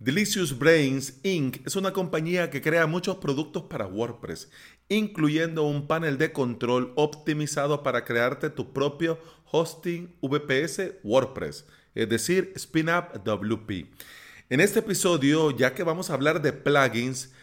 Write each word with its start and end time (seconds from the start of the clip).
Delicious 0.00 0.58
Brains 0.58 1.20
Inc. 1.24 1.58
es 1.66 1.76
una 1.76 1.92
compañía 1.92 2.48
que 2.48 2.62
crea 2.62 2.86
muchos 2.86 3.16
productos 3.16 3.64
para 3.64 3.86
WordPress, 3.86 4.50
incluyendo 4.88 5.64
un 5.64 5.86
panel 5.86 6.16
de 6.16 6.32
control 6.32 6.94
optimizado 6.96 7.82
para 7.82 8.02
crearte 8.06 8.48
tu 8.48 8.72
propio 8.72 9.18
hosting 9.52 10.16
VPS 10.22 10.94
WordPress, 11.04 11.66
es 11.94 12.08
decir, 12.08 12.54
SpinUp 12.56 13.12
WP. 13.22 13.90
En 14.48 14.60
este 14.60 14.78
episodio, 14.78 15.50
ya 15.50 15.74
que 15.74 15.82
vamos 15.82 16.08
a 16.08 16.14
hablar 16.14 16.40
de 16.40 16.54
plugins, 16.54 17.34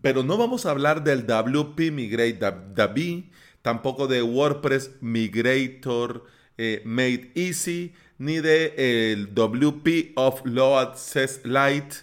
pero 0.00 0.22
no 0.22 0.38
vamos 0.38 0.64
a 0.64 0.70
hablar 0.70 1.04
del 1.04 1.26
WP 1.26 1.92
Migrate 1.92 2.38
DB, 2.74 3.30
tampoco 3.60 4.06
de 4.06 4.22
WordPress 4.22 4.92
Migrator 5.02 6.24
eh, 6.56 6.80
Made 6.86 7.32
Easy, 7.34 7.92
ni 8.20 8.38
de 8.38 8.74
el 9.12 9.34
WP 9.34 10.12
of 10.16 10.42
Load 10.44 10.90
Access 10.90 11.40
Lite, 11.42 11.96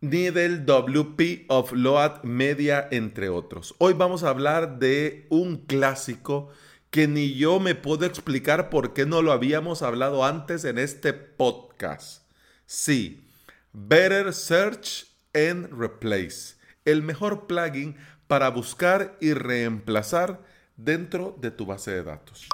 ni 0.00 0.30
del 0.30 0.64
WP 0.64 1.44
of 1.48 1.72
Load 1.72 2.22
Media, 2.22 2.88
entre 2.90 3.28
otros. 3.28 3.74
Hoy 3.76 3.92
vamos 3.92 4.22
a 4.22 4.30
hablar 4.30 4.78
de 4.78 5.26
un 5.28 5.58
clásico 5.58 6.48
que 6.88 7.06
ni 7.06 7.34
yo 7.34 7.60
me 7.60 7.74
puedo 7.74 8.06
explicar 8.06 8.70
por 8.70 8.94
qué 8.94 9.04
no 9.04 9.20
lo 9.20 9.32
habíamos 9.32 9.82
hablado 9.82 10.24
antes 10.24 10.64
en 10.64 10.78
este 10.78 11.12
podcast. 11.12 12.22
Sí, 12.64 13.22
Better 13.74 14.32
Search 14.32 15.06
and 15.34 15.70
Replace, 15.78 16.54
el 16.86 17.02
mejor 17.02 17.46
plugin 17.46 17.94
para 18.26 18.48
buscar 18.48 19.18
y 19.20 19.34
reemplazar 19.34 20.40
dentro 20.78 21.36
de 21.38 21.50
tu 21.50 21.66
base 21.66 21.90
de 21.90 22.04
datos. 22.04 22.48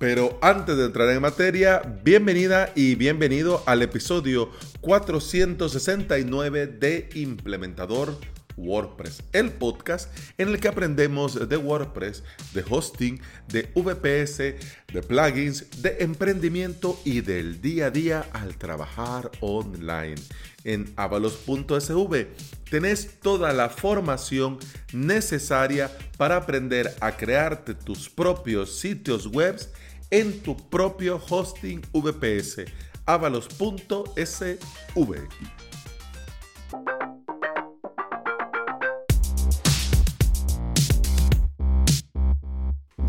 Pero 0.00 0.38
antes 0.40 0.78
de 0.78 0.86
entrar 0.86 1.10
en 1.10 1.20
materia, 1.20 1.82
bienvenida 2.02 2.72
y 2.74 2.94
bienvenido 2.94 3.62
al 3.66 3.82
episodio 3.82 4.50
469 4.80 6.68
de 6.68 7.10
Implementador 7.16 8.16
WordPress, 8.56 9.22
el 9.34 9.52
podcast 9.52 10.10
en 10.38 10.48
el 10.48 10.58
que 10.58 10.68
aprendemos 10.68 11.46
de 11.46 11.54
WordPress, 11.54 12.24
de 12.54 12.64
hosting, 12.70 13.20
de 13.48 13.68
VPS, 13.74 14.38
de 14.38 15.02
plugins, 15.06 15.82
de 15.82 15.98
emprendimiento 16.00 16.98
y 17.04 17.20
del 17.20 17.60
día 17.60 17.86
a 17.86 17.90
día 17.90 18.26
al 18.32 18.56
trabajar 18.56 19.30
online. 19.40 20.16
En 20.64 20.90
avalos.sv 20.96 22.26
tenés 22.70 23.20
toda 23.20 23.52
la 23.52 23.68
formación 23.68 24.58
necesaria 24.94 25.90
para 26.16 26.36
aprender 26.36 26.94
a 27.00 27.18
crearte 27.18 27.74
tus 27.74 28.08
propios 28.08 28.78
sitios 28.78 29.26
web 29.26 29.58
en 30.10 30.40
tu 30.42 30.56
propio 30.70 31.20
hosting 31.28 31.82
VPS, 32.02 32.64
avalos.sv. 33.06 34.56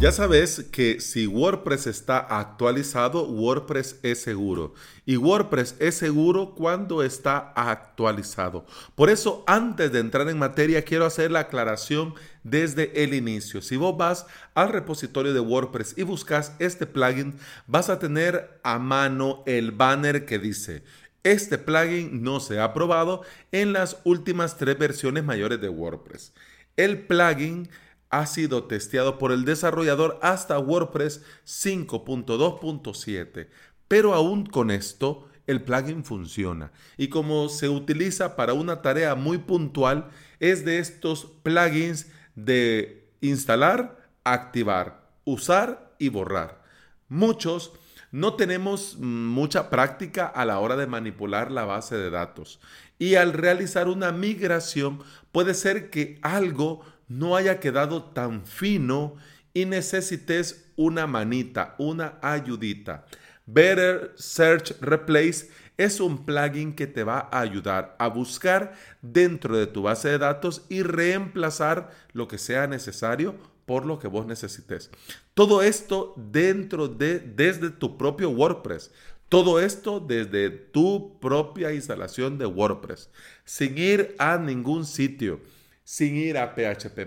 Ya 0.02 0.12
sabes 0.12 0.66
que 0.72 1.00
si 1.00 1.28
WordPress 1.28 1.86
está 1.86 2.18
actualizado, 2.18 3.28
WordPress 3.28 4.00
es 4.02 4.20
seguro. 4.20 4.74
Y 5.06 5.18
WordPress 5.18 5.76
es 5.78 5.94
seguro 5.94 6.56
cuando 6.56 7.04
está 7.04 7.54
actualizado. 7.56 8.66
Por 8.96 9.12
eso, 9.12 9.44
antes 9.46 9.92
de 9.92 10.00
entrar 10.00 10.28
en 10.28 10.40
materia, 10.40 10.84
quiero 10.84 11.06
hacer 11.06 11.30
la 11.30 11.42
aclaración 11.42 12.16
desde 12.44 13.04
el 13.04 13.14
inicio. 13.14 13.62
Si 13.62 13.78
vos 13.78 13.96
vas 13.96 14.26
al 14.56 14.70
repositorio 14.70 15.36
de 15.36 15.40
WordPress 15.40 15.94
y 15.96 16.02
buscas 16.02 16.56
este 16.58 16.88
plugin, 16.88 17.36
vas 17.68 17.92
a 17.92 18.00
tener 18.00 18.60
a 18.64 18.80
mano 18.80 19.44
el 19.46 19.72
banner 19.72 20.26
que 20.26 20.40
dice 20.40 20.84
este 21.24 21.60
plugin 21.60 22.24
no 22.24 22.40
se 22.40 22.60
ha 22.60 22.74
probado 22.74 23.22
en 23.52 23.74
las 23.74 24.00
últimas 24.06 24.58
tres 24.58 24.80
versiones 24.80 25.24
mayores 25.24 25.62
de 25.62 25.70
WordPress. 25.70 26.34
El 26.78 27.06
plugin 27.06 27.70
ha 28.12 28.28
sido 28.28 28.66
testeado 28.66 29.18
por 29.18 29.32
el 29.32 29.46
desarrollador 29.46 30.20
hasta 30.22 30.60
WordPress 30.60 31.24
5.2.7, 31.46 33.48
pero 33.88 34.14
aún 34.14 34.46
con 34.46 34.70
esto 34.70 35.30
el 35.48 35.64
plugin 35.64 36.04
funciona. 36.04 36.74
Y 36.98 37.08
como 37.08 37.48
se 37.50 37.70
utiliza 37.70 38.36
para 38.36 38.54
una 38.54 38.82
tarea 38.82 39.16
muy 39.16 39.38
puntual 39.40 40.10
es 40.40 40.66
de 40.66 40.80
estos 40.80 41.26
plugins 41.44 42.12
de 42.36 43.10
instalar, 43.22 44.10
activar, 44.24 45.10
usar 45.26 45.96
y 45.98 46.10
borrar. 46.10 46.62
Muchos 47.08 47.74
no 48.12 48.36
tenemos 48.36 48.98
mucha 48.98 49.70
práctica 49.70 50.28
a 50.28 50.44
la 50.44 50.60
hora 50.60 50.76
de 50.76 50.88
manipular 50.88 51.50
la 51.50 51.64
base 51.64 51.96
de 51.96 52.10
datos. 52.10 52.60
Y 53.00 53.16
al 53.16 53.34
realizar 53.34 53.88
una 53.88 54.12
migración 54.12 55.02
puede 55.32 55.54
ser 55.54 55.90
que 55.90 56.20
algo 56.22 56.82
no 57.12 57.36
haya 57.36 57.60
quedado 57.60 58.04
tan 58.04 58.46
fino 58.46 59.16
y 59.54 59.66
necesites 59.66 60.72
una 60.78 61.08
manita, 61.08 61.76
una 61.78 62.18
ayudita. 62.22 63.06
Better 63.46 64.14
Search 64.16 64.80
Replace 64.80 65.50
es 65.76 66.00
un 66.00 66.26
plugin 66.26 66.74
que 66.74 66.88
te 66.88 67.04
va 67.04 67.28
a 67.32 67.42
ayudar 67.42 67.96
a 68.00 68.08
buscar 68.08 68.74
dentro 69.02 69.58
de 69.58 69.68
tu 69.68 69.82
base 69.82 70.10
de 70.10 70.20
datos 70.20 70.66
y 70.70 70.84
reemplazar 70.84 71.92
lo 72.14 72.30
que 72.30 72.38
sea 72.38 72.68
necesario 72.68 73.36
por 73.66 73.86
lo 73.86 74.00
que 74.00 74.08
vos 74.08 74.26
necesites. 74.26 74.90
Todo 75.34 75.62
esto 75.62 76.14
dentro 76.16 76.88
de 76.88 77.20
desde 77.20 77.72
tu 77.72 77.98
propio 77.98 78.30
WordPress. 78.30 78.92
Todo 79.28 79.60
esto 79.60 80.00
desde 80.00 80.50
tu 80.50 81.20
propia 81.20 81.74
instalación 81.74 82.38
de 82.38 82.46
WordPress, 82.46 83.10
sin 83.46 83.78
ir 83.78 84.16
a 84.20 84.38
ningún 84.38 84.86
sitio 84.86 85.40
sin 85.84 86.16
ir 86.16 86.38
a 86.38 86.56
PHP 86.56 87.06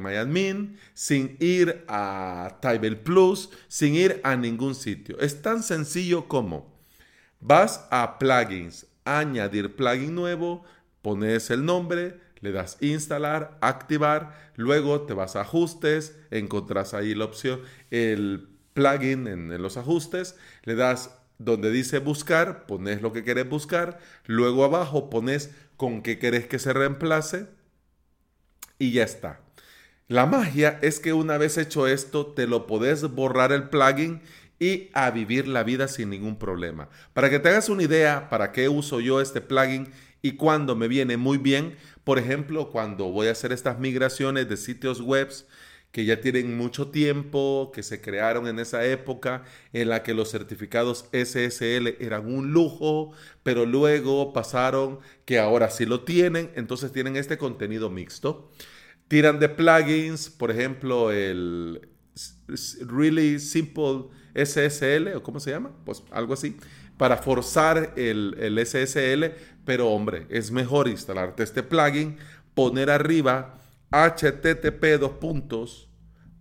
sin 0.95 1.37
ir 1.41 1.85
a 1.89 2.59
Tibel 2.61 2.99
Plus, 2.99 3.51
sin 3.69 3.95
ir 3.95 4.21
a 4.25 4.37
ningún 4.37 4.75
sitio. 4.75 5.19
Es 5.21 5.43
tan 5.43 5.63
sencillo 5.63 6.29
como 6.29 6.75
vas 7.41 7.87
a 7.91 8.19
plugins, 8.19 8.87
añadir 9.05 9.77
plugin 9.77 10.15
nuevo, 10.15 10.65
pones 11.03 11.51
el 11.51 11.65
nombre, 11.65 12.21
le 12.41 12.53
das 12.53 12.77
instalar, 12.81 13.57
activar, 13.61 14.53
luego 14.57 15.03
te 15.03 15.15
vas 15.15 15.37
a 15.37 15.43
ajustes, 15.43 16.17
encontrás 16.31 16.95
ahí 16.95 17.15
la 17.15 17.25
opción, 17.25 17.61
el 17.91 18.49
plugin 18.75 19.27
en, 19.27 19.53
en 19.53 19.63
los 19.63 19.77
ajustes, 19.77 20.37
le 20.65 20.75
das 20.75 21.11
donde 21.39 21.71
dice 21.71 21.99
buscar, 21.99 22.67
pones 22.67 23.03
lo 23.03 23.13
que 23.13 23.25
querés 23.25 23.49
buscar, 23.49 23.99
luego 24.27 24.65
abajo 24.65 25.11
pones 25.11 25.51
con 25.77 26.03
qué 26.03 26.19
querés 26.19 26.47
que 26.47 26.59
se 26.59 26.73
reemplace, 26.73 27.47
y 28.85 28.93
ya 28.93 29.05
está. 29.05 29.41
La 30.09 30.27
magia 30.27 30.79
es 30.83 31.01
que 31.01 31.15
una 31.15 31.39
vez 31.39 31.57
hecho 31.57 31.87
esto, 31.87 32.27
te 32.27 32.47
lo 32.47 32.67
podés 32.67 33.03
borrar 33.03 33.53
el 33.53 33.71
plugin 33.71 34.21
y 34.61 34.91
a 34.93 35.11
vivir 35.11 35.49
la 35.49 35.63
vida 35.63 35.89
sin 35.89 36.11
ningún 36.11 36.39
problema. 36.39 36.91
Para 37.15 37.31
que 37.31 37.39
te 37.39 37.49
hagas 37.49 37.71
una 37.71 37.83
idea 37.83 38.29
para 38.29 38.53
qué 38.53 38.69
uso 38.69 39.01
yo 39.01 39.23
este 39.23 39.41
plugin 39.41 39.91
y 40.21 40.33
cuando 40.33 40.77
me 40.77 40.89
viene 40.89 41.17
muy 41.17 41.39
bien, 41.39 41.77
por 42.05 42.19
ejemplo, 42.19 42.71
cuando 42.71 43.07
voy 43.07 43.29
a 43.29 43.33
hacer 43.33 43.53
estas 43.53 43.79
migraciones 43.79 44.49
de 44.49 44.59
sitios 44.59 45.01
web 45.01 45.31
que 45.95 46.05
ya 46.05 46.21
tienen 46.21 46.57
mucho 46.57 46.89
tiempo, 46.89 47.71
que 47.73 47.85
se 47.85 48.01
crearon 48.01 48.49
en 48.49 48.59
esa 48.59 48.85
época 48.85 49.45
en 49.73 49.91
la 49.91 50.03
que 50.03 50.13
los 50.13 50.29
certificados 50.29 51.05
SSL 51.13 51.87
eran 52.01 52.27
un 52.27 52.53
lujo, 52.53 53.13
pero 53.45 53.65
luego 53.65 54.33
pasaron 54.33 54.99
que 55.25 55.39
ahora 55.39 55.71
sí 55.71 55.87
lo 55.87 56.01
tienen, 56.01 56.51
entonces 56.57 56.91
tienen 56.91 57.15
este 57.15 57.39
contenido 57.39 57.91
mixto. 57.91 58.51
Tiran 59.07 59.39
de 59.39 59.49
plugins, 59.49 60.31
por 60.31 60.51
ejemplo, 60.51 61.13
el 61.13 61.89
Really 62.89 63.39
Simple 63.39 64.07
SSL, 64.35 65.15
o 65.15 65.23
cómo 65.23 65.39
se 65.39 65.53
llama, 65.53 65.71
pues 65.85 66.03
algo 66.11 66.35
así, 66.35 66.57
para 66.99 67.19
forzar 67.19 67.93
el, 67.95 68.35
el 68.41 68.59
SSL, 68.67 69.27
pero 69.65 69.91
hombre, 69.91 70.27
es 70.29 70.51
mejor 70.51 70.89
instalarte 70.89 71.45
este 71.45 71.63
plugin, 71.63 72.17
poner 72.53 72.91
arriba 72.91 73.61
http 73.91 74.99
dos 74.99 75.13
puntos 75.13 75.89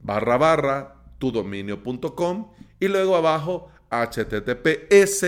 barra 0.02 0.38
barra 0.38 0.96
tudominio.com 1.20 2.52
y 2.80 2.88
luego 2.88 3.16
abajo 3.16 3.70
https 3.90 5.26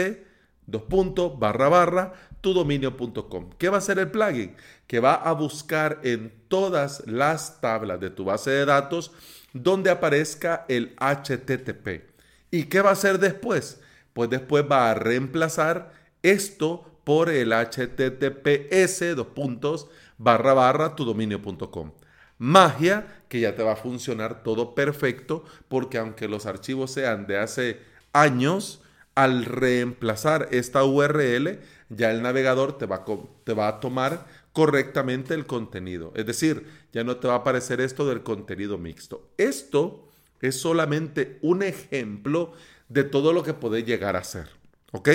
dos 0.66 0.82
puntos 0.84 1.38
barra 1.40 1.70
barra 1.70 2.14
tudominio.com. 2.42 3.50
¿Qué 3.58 3.70
va 3.70 3.78
a 3.78 3.80
hacer 3.80 3.98
el 3.98 4.12
plugin? 4.12 4.56
Que 4.86 5.00
va 5.00 5.16
a 5.16 5.32
buscar 5.32 6.00
en 6.04 6.32
todas 6.48 7.02
las 7.08 7.60
tablas 7.60 8.00
de 8.00 8.12
tu 8.12 8.24
base 8.24 8.52
de 8.52 8.66
datos 8.66 9.12
donde 9.54 9.90
aparezca 9.90 10.64
el 10.70 10.96
HTTP. 10.98 12.04
¿Y 12.52 12.66
qué 12.66 12.82
va 12.82 12.92
a 12.92 12.94
hacer 12.94 13.18
después? 13.18 13.82
Pues 14.14 14.30
después 14.30 14.64
va 14.70 14.92
a 14.92 14.94
reemplazar 14.94 15.92
esto 16.22 17.00
por 17.04 17.30
el 17.30 17.52
https 17.52 19.16
dos 19.16 19.28
puntos 19.28 19.88
barra 20.18 20.54
barra 20.54 20.96
tudominio.com 20.96 21.94
magia 22.38 23.22
que 23.30 23.40
ya 23.40 23.56
te 23.56 23.64
va 23.64 23.74
a 23.74 23.78
funcionar 23.78 24.44
todo 24.44 24.76
perfecto 24.76 25.44
porque 25.68 25.98
aunque 25.98 26.28
los 26.28 26.46
archivos 26.46 26.92
sean 26.92 27.28
de 27.28 27.38
hace 27.38 27.80
años, 28.14 28.82
al 29.16 29.46
reemplazar 29.46 30.50
esta 30.52 30.84
URL 30.84 31.60
ya 31.90 32.12
el 32.12 32.22
navegador 32.22 32.78
te 32.78 32.86
va, 32.86 32.98
a, 32.98 33.06
te 33.44 33.54
va 33.54 33.68
a 33.68 33.80
tomar 33.80 34.26
correctamente 34.54 35.34
el 35.34 35.46
contenido. 35.46 36.12
Es 36.16 36.26
decir, 36.26 36.66
ya 36.92 37.04
no 37.04 37.18
te 37.18 37.28
va 37.28 37.36
a 37.36 37.38
aparecer 37.38 37.82
esto 37.82 38.08
del 38.08 38.24
contenido 38.24 38.78
mixto. 38.78 39.30
Esto 39.38 40.10
es 40.42 40.60
solamente 40.60 41.40
un 41.42 41.64
ejemplo 41.64 42.54
de 42.90 43.04
todo 43.04 43.34
lo 43.34 43.44
que 43.44 43.54
puede 43.54 43.84
llegar 43.84 44.16
a 44.16 44.24
ser. 44.24 44.50
¿Ok? 44.92 45.10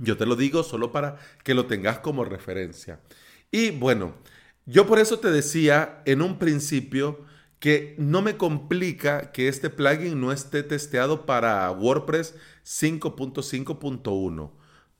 Yo 0.00 0.16
te 0.16 0.26
lo 0.26 0.36
digo 0.36 0.62
solo 0.62 0.92
para 0.92 1.18
que 1.42 1.54
lo 1.54 1.66
tengas 1.66 2.00
como 2.00 2.24
referencia. 2.24 3.00
Y 3.50 3.70
bueno, 3.70 4.14
yo 4.66 4.86
por 4.86 4.98
eso 4.98 5.18
te 5.18 5.30
decía 5.30 6.02
en 6.04 6.22
un 6.22 6.38
principio 6.38 7.24
que 7.58 7.94
no 7.98 8.20
me 8.20 8.36
complica 8.36 9.32
que 9.32 9.48
este 9.48 9.70
plugin 9.70 10.20
no 10.20 10.32
esté 10.32 10.62
testeado 10.62 11.24
para 11.24 11.70
WordPress 11.70 12.34
5.5.1, 12.64 14.50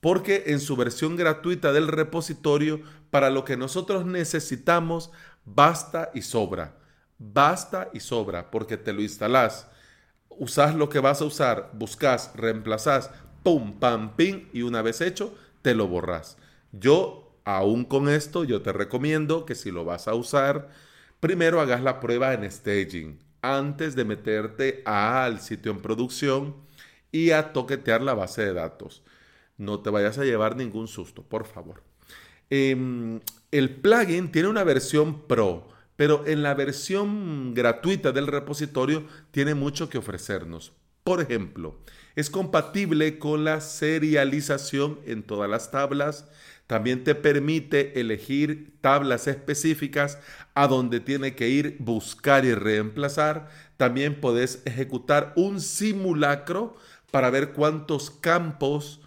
porque 0.01 0.45
en 0.47 0.61
su 0.61 0.77
versión 0.77 1.17
gratuita 1.17 1.73
del 1.73 1.89
repositorio, 1.89 2.81
para 3.11 3.31
lo 3.31 3.45
que 3.45 3.57
nosotros 3.57 4.07
necesitamos, 4.07 5.11
basta 5.45 6.11
y 6.15 6.23
sobra. 6.23 6.79
Basta 7.19 7.91
y 7.93 8.01
sobra, 8.01 8.51
porque 8.51 8.77
te 8.77 8.93
lo 8.93 9.03
instalás, 9.03 9.69
usás 10.31 10.75
lo 10.75 10.89
que 10.89 10.99
vas 10.99 11.21
a 11.21 11.27
usar, 11.27 11.71
buscas, 11.75 12.33
reemplazás, 12.35 13.11
pum, 13.43 13.79
pam, 13.79 14.17
pim, 14.17 14.49
y 14.53 14.63
una 14.63 14.83
vez 14.83 15.01
hecho, 15.01 15.35
te 15.63 15.75
lo 15.75 15.87
borras. 15.87 16.39
Yo, 16.73 17.24
aún 17.45 17.85
con 17.85 18.09
esto, 18.09 18.45
yo 18.45 18.63
te 18.63 18.73
recomiendo 18.73 19.47
que 19.47 19.55
si 19.55 19.71
lo 19.71 19.85
vas 19.85 20.09
a 20.09 20.15
usar, 20.15 20.71
primero 21.21 21.61
hagas 21.61 21.83
la 21.83 22.01
prueba 22.01 22.35
en 22.35 22.51
staging 22.51 23.19
antes 23.43 23.95
de 23.95 24.05
meterte 24.05 24.83
al 24.87 25.41
sitio 25.41 25.71
en 25.73 25.81
producción 25.81 26.57
y 27.13 27.31
a 27.31 27.53
toquetear 27.53 28.03
la 28.03 28.15
base 28.15 28.45
de 28.45 28.55
datos. 28.55 29.03
No 29.57 29.81
te 29.81 29.91
vayas 29.91 30.19
a 30.19 30.25
llevar 30.25 30.57
ningún 30.57 30.89
susto, 30.89 31.23
por 31.23 31.47
favor. 31.47 31.83
Em, 32.51 33.21
el 33.51 33.71
plugin 33.77 34.33
tiene 34.33 34.49
una 34.49 34.65
versión 34.65 35.27
pro, 35.27 35.69
pero 35.97 36.27
en 36.27 36.43
la 36.43 36.55
versión 36.55 37.55
gratuita 37.55 38.13
del 38.13 38.27
repositorio 38.27 39.07
tiene 39.31 39.55
mucho 39.55 39.89
que 39.89 39.99
ofrecernos. 39.99 40.73
Por 41.05 41.21
ejemplo, 41.21 41.79
es 42.17 42.31
compatible 42.31 43.19
con 43.19 43.45
la 43.45 43.61
serialización 43.61 45.01
en 45.05 45.23
todas 45.23 45.51
las 45.51 45.71
tablas, 45.71 46.29
también 46.67 47.05
te 47.05 47.15
permite 47.15 48.01
elegir 48.01 48.75
tablas 48.81 49.27
específicas 49.27 50.19
a 50.55 50.67
donde 50.67 51.01
tiene 51.01 51.35
que 51.35 51.49
ir, 51.49 51.77
buscar 51.79 52.45
y 52.45 52.55
reemplazar. 52.55 53.51
También 53.77 54.21
puedes 54.21 54.63
ejecutar 54.65 55.33
un 55.37 55.61
simulacro 55.61 56.77
para 57.11 57.31
ver 57.31 57.53
cuántos 57.53 58.11
campos 58.11 59.01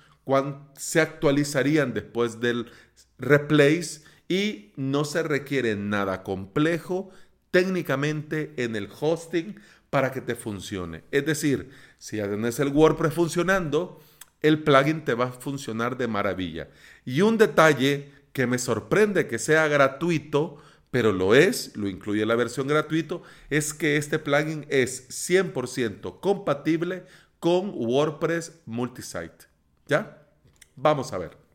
se 0.78 1.02
actualizarían 1.02 1.94
después 1.94 2.40
del 2.40 2.70
replace 3.18 4.02
y 4.28 4.74
no 4.76 5.06
se 5.06 5.24
requiere 5.24 5.76
nada 5.76 6.24
complejo 6.24 7.10
técnicamente 7.50 8.54
en 8.58 8.76
el 8.76 8.90
hosting 9.00 9.60
para 9.90 10.12
que 10.12 10.22
te 10.22 10.36
funcione. 10.36 11.04
Es 11.12 11.26
decir, 11.26 11.70
si 11.98 12.18
ya 12.18 12.28
tienes 12.28 12.60
el 12.60 12.70
WordPress 12.70 13.14
funcionando, 13.14 14.00
el 14.42 14.64
plugin 14.64 15.04
te 15.04 15.14
va 15.14 15.26
a 15.26 15.32
funcionar 15.32 15.98
de 15.98 16.08
maravilla. 16.08 16.70
Y 17.06 17.22
un 17.22 17.38
detalle 17.38 18.12
que 18.34 18.48
me 18.48 18.60
sorprende 18.60 19.28
que 19.28 19.40
sea 19.40 19.68
gratuito, 19.68 20.58
pero 20.92 21.12
lo 21.12 21.36
es, 21.36 21.76
lo 21.76 21.88
incluye 21.88 22.26
la 22.26 22.36
versión 22.36 22.68
gratuito, 22.68 23.24
es 23.50 23.74
que 23.74 23.98
este 23.98 24.20
plugin 24.20 24.66
es 24.70 25.10
100% 25.10 26.20
compatible 26.20 27.06
con 27.40 27.72
WordPress 27.76 28.62
Multisite. 28.66 29.48
¿Ya? 29.88 30.28
Vamos 30.76 31.14
a 31.14 31.18
ver. 31.18 31.47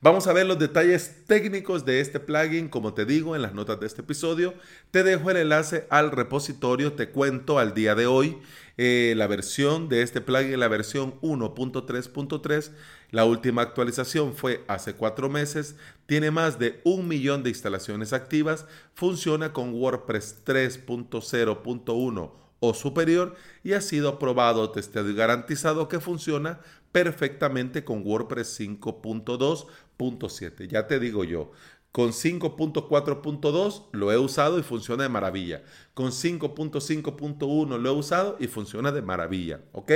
Vamos 0.00 0.28
a 0.28 0.32
ver 0.32 0.46
los 0.46 0.60
detalles 0.60 1.24
técnicos 1.26 1.84
de 1.84 2.00
este 2.00 2.20
plugin, 2.20 2.68
como 2.68 2.94
te 2.94 3.04
digo 3.04 3.34
en 3.34 3.42
las 3.42 3.52
notas 3.52 3.80
de 3.80 3.86
este 3.88 4.02
episodio. 4.02 4.54
Te 4.92 5.02
dejo 5.02 5.32
el 5.32 5.38
enlace 5.38 5.88
al 5.90 6.12
repositorio, 6.12 6.92
te 6.92 7.08
cuento 7.08 7.58
al 7.58 7.74
día 7.74 7.96
de 7.96 8.06
hoy 8.06 8.38
eh, 8.76 9.14
la 9.16 9.26
versión 9.26 9.88
de 9.88 10.02
este 10.02 10.20
plugin, 10.20 10.60
la 10.60 10.68
versión 10.68 11.20
1.3.3. 11.20 12.70
La 13.10 13.24
última 13.24 13.62
actualización 13.62 14.34
fue 14.34 14.64
hace 14.68 14.94
cuatro 14.94 15.28
meses, 15.28 15.74
tiene 16.06 16.30
más 16.30 16.60
de 16.60 16.80
un 16.84 17.08
millón 17.08 17.42
de 17.42 17.50
instalaciones 17.50 18.12
activas, 18.12 18.66
funciona 18.94 19.52
con 19.52 19.74
WordPress 19.74 20.44
3.0.1 20.46 22.47
o 22.60 22.74
superior 22.74 23.34
y 23.62 23.72
ha 23.72 23.80
sido 23.80 24.08
aprobado, 24.08 24.70
testeado 24.70 25.10
y 25.10 25.14
garantizado 25.14 25.88
que 25.88 26.00
funciona 26.00 26.60
perfectamente 26.92 27.84
con 27.84 28.02
WordPress 28.04 28.60
5.2.7. 28.60 30.68
Ya 30.68 30.86
te 30.86 30.98
digo 30.98 31.24
yo, 31.24 31.52
con 31.92 32.10
5.4.2 32.10 33.84
lo 33.92 34.12
he 34.12 34.18
usado 34.18 34.58
y 34.58 34.62
funciona 34.62 35.04
de 35.04 35.08
maravilla. 35.08 35.62
Con 35.94 36.10
5.5.1 36.10 37.78
lo 37.78 37.88
he 37.88 37.92
usado 37.92 38.36
y 38.38 38.46
funciona 38.46 38.92
de 38.92 39.02
maravilla. 39.02 39.62
¿Ok? 39.72 39.92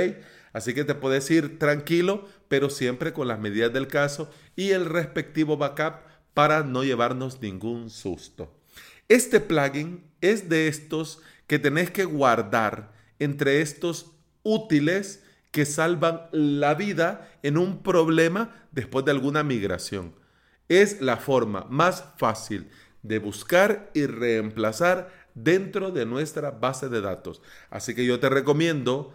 Así 0.53 0.73
que 0.73 0.83
te 0.83 0.95
puedes 0.95 1.29
ir 1.31 1.59
tranquilo, 1.59 2.27
pero 2.47 2.69
siempre 2.69 3.13
con 3.13 3.27
las 3.27 3.39
medidas 3.39 3.73
del 3.73 3.87
caso 3.87 4.29
y 4.55 4.71
el 4.71 4.85
respectivo 4.85 5.57
backup 5.57 6.01
para 6.33 6.63
no 6.63 6.83
llevarnos 6.83 7.41
ningún 7.41 7.89
susto. 7.89 8.51
Este 9.07 9.39
plugin 9.39 10.03
es 10.21 10.49
de 10.49 10.67
estos 10.67 11.21
que 11.47 11.59
tenés 11.59 11.91
que 11.91 12.05
guardar 12.05 12.93
entre 13.19 13.61
estos 13.61 14.11
útiles 14.43 15.23
que 15.51 15.65
salvan 15.65 16.27
la 16.31 16.73
vida 16.73 17.29
en 17.43 17.57
un 17.57 17.83
problema 17.83 18.67
después 18.71 19.05
de 19.05 19.11
alguna 19.11 19.43
migración. 19.43 20.15
Es 20.67 21.01
la 21.01 21.17
forma 21.17 21.65
más 21.69 22.05
fácil 22.17 22.69
de 23.03 23.19
buscar 23.19 23.91
y 23.93 24.05
reemplazar 24.05 25.09
dentro 25.35 25.91
de 25.91 26.05
nuestra 26.05 26.51
base 26.51 26.89
de 26.89 27.01
datos. 27.01 27.41
Así 27.69 27.93
que 27.95 28.05
yo 28.05 28.19
te 28.19 28.29
recomiendo 28.29 29.13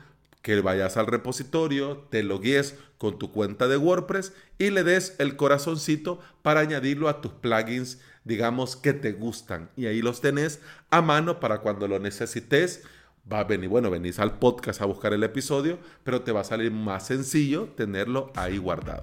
que 0.49 0.63
vayas 0.63 0.97
al 0.97 1.07
repositorio, 1.07 2.07
te 2.09 2.23
logues 2.23 2.75
con 2.97 3.19
tu 3.19 3.33
cuenta 3.33 3.69
de 3.69 3.77
WordPress 3.77 4.33
y 4.57 4.71
le 4.71 4.83
des 4.83 5.15
el 5.19 5.37
corazoncito 5.37 6.21
para 6.41 6.61
añadirlo 6.61 7.11
a 7.11 7.21
tus 7.21 7.33
plugins, 7.33 8.01
digamos, 8.25 8.75
que 8.75 8.95
te 8.95 9.13
gustan. 9.13 9.69
Y 9.77 9.85
ahí 9.85 10.01
los 10.01 10.23
tenés 10.23 10.61
a 10.89 11.03
mano 11.03 11.39
para 11.39 11.59
cuando 11.59 11.87
lo 11.87 11.99
necesites 11.99 12.83
va 13.31 13.41
a 13.41 13.45
venir, 13.45 13.69
bueno, 13.69 13.91
venís 13.91 14.19
al 14.21 14.39
podcast 14.39 14.81
a 14.81 14.87
buscar 14.87 15.13
el 15.13 15.23
episodio, 15.23 15.79
pero 16.03 16.23
te 16.23 16.33
va 16.33 16.41
a 16.41 16.45
salir 16.45 16.73
más 16.73 17.07
sencillo 17.07 17.69
tenerlo 17.77 18.33
ahí 18.35 18.57
guardado. 18.57 19.03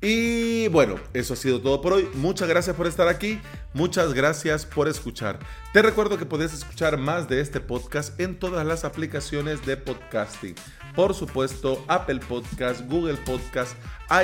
Y 0.00 0.68
bueno, 0.68 0.94
eso 1.12 1.34
ha 1.34 1.36
sido 1.36 1.60
todo 1.60 1.82
por 1.82 1.92
hoy. 1.92 2.08
Muchas 2.14 2.48
gracias 2.48 2.74
por 2.74 2.86
estar 2.86 3.08
aquí. 3.08 3.40
Muchas 3.74 4.14
gracias 4.14 4.64
por 4.64 4.86
escuchar. 4.86 5.40
Te 5.72 5.82
recuerdo 5.82 6.16
que 6.16 6.26
puedes 6.26 6.54
escuchar 6.54 6.96
más 6.96 7.28
de 7.28 7.40
este 7.40 7.58
podcast 7.58 8.20
en 8.20 8.38
todas 8.38 8.64
las 8.64 8.84
aplicaciones 8.84 9.66
de 9.66 9.76
podcasting. 9.76 10.54
Por 10.94 11.12
supuesto, 11.12 11.84
Apple 11.88 12.20
Podcast, 12.20 12.88
Google 12.88 13.16
Podcast, 13.26 13.74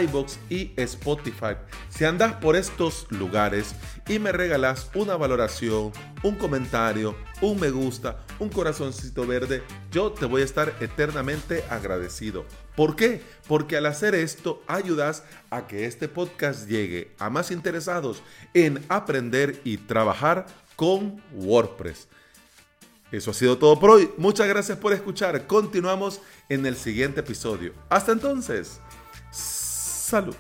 iBox 0.05 0.39
y 0.49 0.73
Spotify. 0.77 1.57
Si 1.89 2.05
andas 2.05 2.35
por 2.35 2.55
estos 2.55 3.11
lugares 3.11 3.75
y 4.07 4.21
me 4.21 4.31
regalas 4.31 4.89
una 4.95 5.17
valoración, 5.17 5.91
un 6.23 6.37
comentario, 6.37 7.17
un 7.41 7.59
me 7.59 7.71
gusta, 7.71 8.21
un 8.39 8.51
corazoncito 8.51 9.27
verde, 9.27 9.65
yo 9.91 10.13
te 10.13 10.27
voy 10.27 10.43
a 10.43 10.45
estar 10.45 10.77
eternamente 10.81 11.65
agradecido. 11.71 12.45
¿Por 12.77 12.95
qué? 12.95 13.21
Porque 13.49 13.77
al 13.77 13.87
hacer 13.87 14.15
esto 14.15 14.63
ayudas 14.69 15.25
a 15.51 15.67
que 15.67 15.87
este 15.87 16.09
podcast 16.09 16.69
llegue 16.69 17.15
a 17.19 17.31
más 17.31 17.51
interesados 17.51 18.23
en 18.55 18.85
aprender 18.89 19.40
y 19.65 19.77
trabajar 19.79 20.47
con 20.77 21.23
WordPress. 21.35 22.09
Eso 23.13 23.33
ha 23.33 23.35
sido 23.35 23.59
todo 23.59 23.79
por 23.79 23.91
hoy. 23.91 24.11
Muchas 24.17 24.47
gracias 24.49 24.79
por 24.79 24.93
escuchar. 24.93 25.47
Continuamos 25.47 26.21
en 26.49 26.65
el 26.65 26.77
siguiente 26.77 27.21
episodio. 27.21 27.75
Hasta 27.89 28.13
entonces. 28.13 28.81
Salud. 29.33 30.37